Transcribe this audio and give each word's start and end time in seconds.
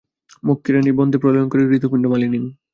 মক্ষীরানী, 0.43 0.91
বন্দে 0.99 1.17
প্রলয়রূপিণীং 1.21 1.67
হৃদপিণ্ড-মালিনীং! 1.71 2.43